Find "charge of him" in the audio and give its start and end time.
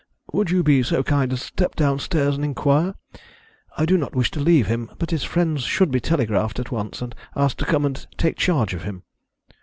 8.37-9.03